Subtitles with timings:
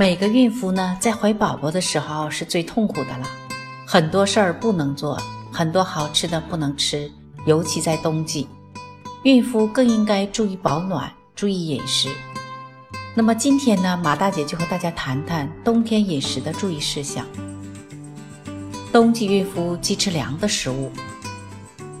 [0.00, 3.26] 每个孕妇呢，在怀宝宝的时候是最痛苦的了，
[3.84, 5.20] 很多事儿不能做，
[5.52, 7.12] 很多好吃的不能吃，
[7.44, 8.48] 尤其在冬季，
[9.24, 12.08] 孕妇更应该注意保暖，注意饮食。
[13.14, 17.26] 那么今天呢，马大姐就和大家谈谈冬天饮食的注意事项。
[18.90, 20.90] 冬季孕妇忌吃凉的食物，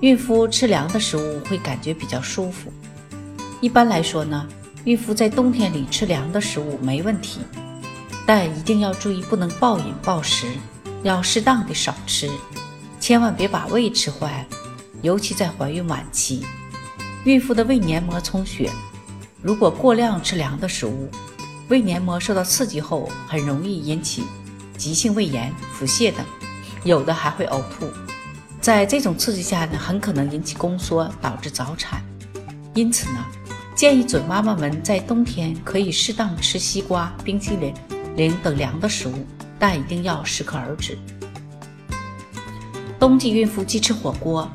[0.00, 2.72] 孕妇吃凉的食物会感觉比较舒服。
[3.60, 4.48] 一般来说呢，
[4.84, 7.40] 孕妇在冬天里吃凉的食物没问题。
[8.32, 10.46] 但一定要注意，不能暴饮暴食，
[11.02, 12.30] 要适当的少吃，
[13.00, 14.56] 千万别把胃吃坏了。
[15.02, 16.46] 尤其在怀孕晚期，
[17.24, 18.70] 孕妇的胃黏膜充血，
[19.42, 21.10] 如果过量吃凉的食物，
[21.68, 24.22] 胃黏膜受到刺激后，很容易引起
[24.78, 26.24] 急性胃炎、腹泻等，
[26.84, 27.88] 有的还会呕吐。
[28.60, 32.00] 在这种刺激下呢，很可能引起宫缩，导致早产。
[32.74, 33.26] 因此呢，
[33.74, 37.74] 建议准妈妈们在冬天可以适当吃西瓜、冰淇淋。
[38.16, 39.26] 零等凉的食物，
[39.58, 40.98] 但一定要适可而止。
[42.98, 44.48] 冬季孕妇忌吃火锅。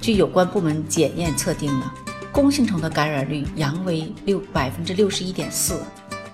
[0.00, 1.90] 据有关部门检验测定呢，
[2.32, 5.78] 弓形虫的感染率，羊为六百分之六十一点四，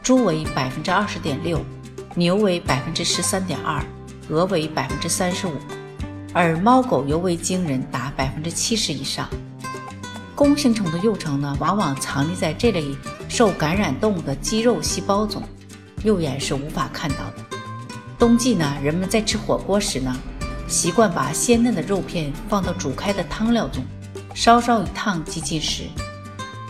[0.02, 1.60] 猪为百分之二十点六，
[2.14, 3.84] 牛为百分之十三点二，
[4.28, 5.52] 鹅为百分之三十五，
[6.32, 9.28] 而猫狗尤为惊人，达百分之七十以上。
[10.36, 12.84] 弓形虫的幼虫呢，往往藏匿在这类
[13.28, 15.42] 受感染动物的肌肉细胞中。
[16.06, 17.44] 肉眼是无法看到的。
[18.16, 20.16] 冬季呢，人们在吃火锅时呢，
[20.68, 23.82] 习惯把鲜嫩的肉片放到煮开的汤料中，
[24.32, 25.82] 稍稍一烫即进食。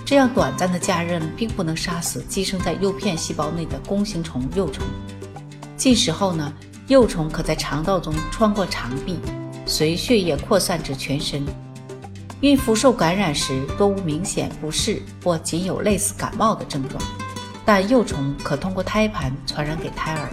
[0.07, 4.83] 这样短暂的加热，并不能杀死寄生在肉片细胞内的弓形虫幼虫。
[5.77, 6.51] 进食后呢，
[6.87, 9.19] 幼虫可在肠道中穿过肠壁，
[9.67, 11.45] 随血液扩散至全身。
[12.41, 17.03] 孕妇受感染时多无明显不适或仅有类似感冒的症状。
[17.67, 20.31] 但幼虫可通过胎盘传染给胎儿，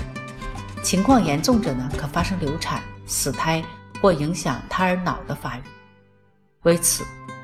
[0.83, 3.61] 情况严重者呢，可发生流产、死胎
[3.99, 5.61] 或影响胎儿脑的发育。
[6.61, 7.03] 为此，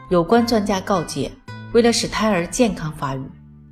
[0.09, 1.31] 有关专家告诫，
[1.73, 3.21] 为了使胎儿健康发育，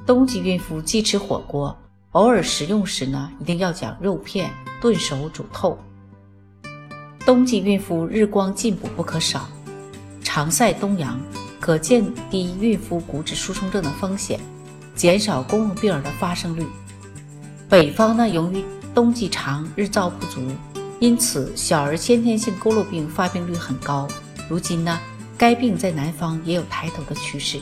[0.07, 1.77] 冬季孕妇忌吃火锅，
[2.13, 4.49] 偶尔食用时呢，一定要将肉片
[4.81, 5.77] 炖熟煮透。
[7.27, 9.47] 冬季孕妇日光进补不可少，
[10.23, 11.19] 常晒冬阳
[11.59, 12.01] 可降
[12.31, 14.39] 低孕妇骨质疏松症的风险。
[14.97, 16.65] 减少公共病儿的发生率。
[17.69, 18.65] 北方呢，由于
[18.95, 20.41] 冬季长，日照不足，
[20.99, 24.07] 因此小儿先天性佝偻病发病率很高。
[24.49, 24.99] 如今呢，
[25.37, 27.59] 该病在南方也有抬头的趋势，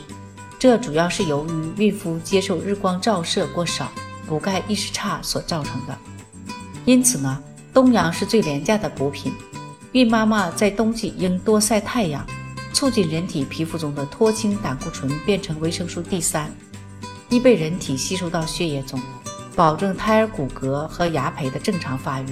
[0.58, 3.92] 这主要是由于孕妇接受日光照射过少、
[4.26, 5.96] 补钙意识差所造成的。
[6.84, 7.42] 因此呢，
[7.74, 9.32] 冬阳是最廉价的补品。
[9.92, 12.24] 孕妈妈在冬季应多晒太阳，
[12.72, 16.50] 促进人体皮肤中的脱氢胆固醇变成维生素 D 三。
[17.28, 19.00] 易被人体吸收到血液中，
[19.54, 22.26] 保证胎儿骨骼和牙胚的正常发育。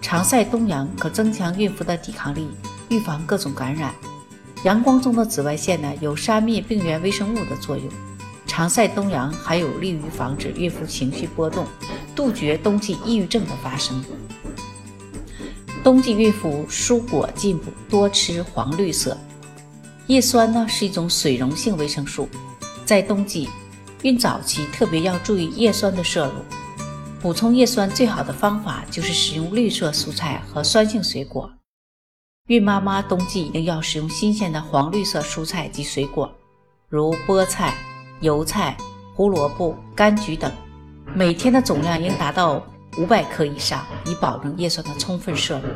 [0.00, 2.48] 常晒冬阳可增强孕妇的抵抗力，
[2.88, 3.94] 预防各种感染。
[4.64, 7.88] 阳光中的紫外线呢，有杀灭病原微生物的作用。
[8.46, 11.64] 常晒冬阳还有利于防止孕妇情绪波动，
[12.14, 14.04] 杜绝冬季抑郁症的发生。
[15.82, 19.16] 冬季孕妇蔬果进补，多吃黄绿色。
[20.08, 22.28] 叶酸呢是一种水溶性维生素，
[22.84, 23.48] 在冬季。
[24.02, 26.32] 孕早期特别要注意叶酸的摄入，
[27.20, 31.48] 补充叶酸最好的方法就是使用绿色蔬菜和酸性水果。
[32.48, 36.28] 孕妈妈冬季一定要使用新鲜的黄绿色蔬菜及水果，
[36.88, 37.74] 如菠菜、
[38.20, 38.76] 油菜、
[39.14, 40.50] 胡萝卜、柑橘等，
[41.14, 42.60] 每天的总量应达到
[42.98, 45.68] 五百克以上，以保证叶酸的充分摄入。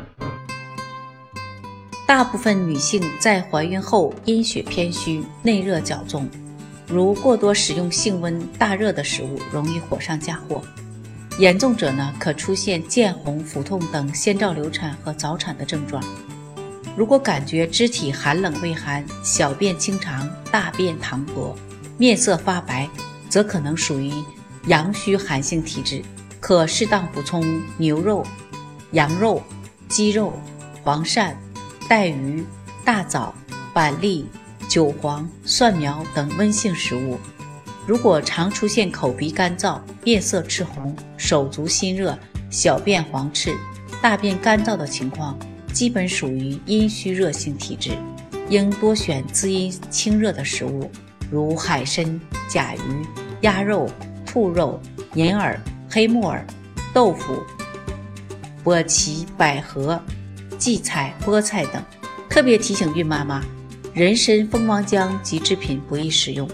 [2.05, 6.29] 大部分女性在怀孕后阴血偏虚，内热较重。
[6.87, 10.61] 如过多食用性温大热的食物，容易火上加火。
[11.37, 16.01] 严重者呢，可出现见红、腹痛等先兆流产和早产的症状。
[16.95, 21.53] 如果感觉肢体寒冷畏寒、小便清长、大便溏薄、
[21.97, 22.89] 面色发白，
[23.29, 24.11] 则可能属于
[24.67, 26.01] 阳虚寒性体质，
[26.39, 28.25] 可适当补充牛肉、
[28.93, 29.43] 羊肉、
[29.89, 30.33] 鸡肉、
[30.83, 31.33] 黄鳝、
[31.89, 32.43] 带鱼、
[32.85, 33.35] 大枣、
[33.73, 34.25] 板栗。
[34.67, 37.17] 韭黄、蒜苗等温性食物。
[37.85, 42.17] 如果常出现口鼻干燥、面色赤红、手足心热、
[42.49, 43.55] 小便黄赤、
[44.01, 45.37] 大便干燥的情况，
[45.71, 47.91] 基本属于阴虚热性体质，
[48.49, 50.91] 应多选滋阴清热的食物，
[51.31, 52.79] 如海参、甲鱼、
[53.41, 53.89] 鸭肉、
[54.25, 54.81] 兔肉、
[55.13, 55.57] 银耳、
[55.89, 56.45] 黑木耳、
[56.93, 57.41] 豆腐、
[58.63, 60.01] 柏荠、百合、
[60.59, 61.81] 荠菜、菠菜等。
[62.29, 63.41] 特别提醒孕妈妈，
[63.97, 66.47] 人参、蜂王浆及制品不宜食用。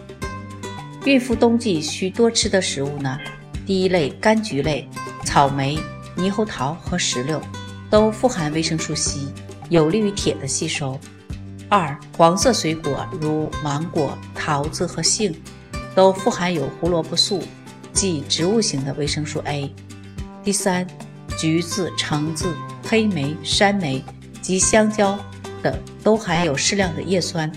[1.03, 3.19] 孕妇冬季需多吃的食物呢？
[3.65, 4.87] 第一类柑橘类，
[5.25, 5.77] 草莓、
[6.15, 7.41] 猕猴桃和石榴
[7.89, 9.27] 都富含维生素 C，
[9.67, 10.97] 有利于铁的吸收。
[11.67, 15.35] 二、黄色水果如芒果、桃子和杏，
[15.93, 17.43] 都富含有胡萝卜素，
[17.91, 19.69] 即植物型的维生素 A。
[20.45, 20.87] 第三，
[21.37, 22.53] 橘子、橙子、
[22.87, 24.01] 黑莓、山莓
[24.41, 25.19] 及香蕉
[25.63, 25.73] 等
[26.03, 27.51] 都含有适量的叶酸，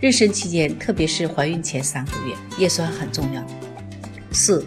[0.00, 3.44] 妊娠期间，特别是怀孕前三个月，叶酸很重要。
[4.30, 4.64] 四。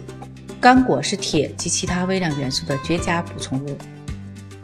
[0.60, 3.78] 干果是铁及其他微量元素的绝佳补充物。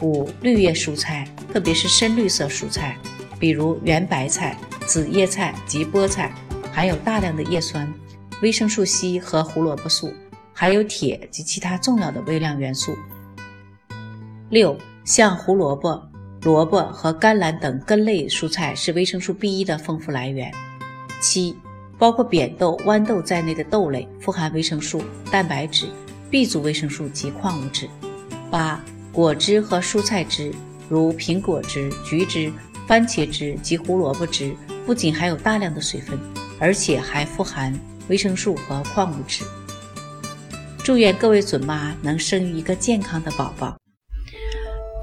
[0.03, 2.99] 五、绿叶蔬菜，特别是深绿色蔬菜，
[3.39, 6.35] 比如圆白菜、紫叶菜及菠菜，
[6.71, 7.91] 含有大量的叶酸、
[8.43, 10.13] 维生素 C 和胡萝卜素，
[10.53, 12.95] 含有铁及其他重要的微量元素。
[14.51, 16.07] 六、像胡萝卜、
[16.47, 20.55] 萝卜和甘蓝等根类蔬菜是维生素 B1 的丰富来源。
[21.21, 21.57] 七。
[21.99, 25.89] 包括扁豆、豌豆在内的豆类富含维生素、蛋白质、
[26.31, 27.89] B 族维生素及矿物质。
[28.49, 30.53] 八、果汁和蔬菜汁，
[30.89, 32.53] 如苹果汁、橘汁、
[32.87, 34.55] 番茄汁及胡萝卜汁，
[34.85, 36.17] 不仅含有大量的水分，
[36.61, 37.75] 而且还富含
[38.09, 39.43] 维生素和矿物质。
[40.85, 43.75] 祝愿各位准妈能生育一个健康的宝宝。